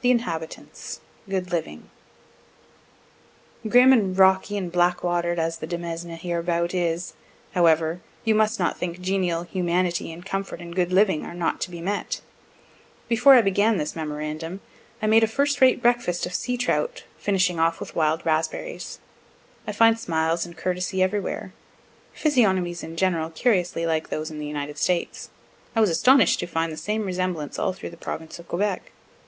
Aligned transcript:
THE 0.00 0.10
INHABITANTS 0.10 0.98
GOOD 1.30 1.52
LIVING 1.52 1.90
Grim 3.68 3.92
and 3.92 4.18
rocky 4.18 4.56
and 4.56 4.72
black 4.72 5.04
water'd 5.04 5.38
as 5.38 5.58
the 5.58 5.66
demesne 5.68 6.16
hereabout 6.16 6.74
is, 6.74 7.14
however, 7.52 8.00
you 8.24 8.34
must 8.34 8.58
not 8.58 8.76
think 8.76 9.00
genial 9.00 9.44
humanity, 9.44 10.12
and 10.12 10.26
comfort, 10.26 10.60
and 10.60 10.74
good 10.74 10.90
living 10.92 11.24
are 11.24 11.34
not 11.36 11.60
to 11.60 11.70
be 11.70 11.80
met. 11.80 12.20
Before 13.06 13.34
I 13.34 13.40
began 13.42 13.76
this 13.76 13.94
memorandum 13.94 14.60
I 15.00 15.06
made 15.06 15.22
a 15.22 15.28
first 15.28 15.60
rate 15.60 15.80
breakfast 15.80 16.26
of 16.26 16.34
sea 16.34 16.56
trout, 16.56 17.04
finishing 17.16 17.60
off 17.60 17.78
with 17.78 17.94
wild 17.94 18.26
raspberries. 18.26 18.98
I 19.68 19.70
find 19.70 19.96
smiles 20.00 20.46
and 20.46 20.56
courtesy 20.56 21.00
everywhere 21.00 21.52
physiognomies 22.12 22.82
in 22.82 22.96
general 22.96 23.30
curiously 23.30 23.86
like 23.86 24.08
those 24.08 24.32
in 24.32 24.40
the 24.40 24.48
United 24.48 24.78
States 24.78 25.30
(I 25.76 25.80
was 25.80 25.90
astonish'd 25.90 26.40
to 26.40 26.48
find 26.48 26.72
the 26.72 26.76
same 26.76 27.04
resemblance 27.04 27.56
all 27.56 27.72
through 27.72 27.90
the 27.90 27.96
province 27.96 28.40
of 28.40 28.48
Quebec.) 28.48 28.90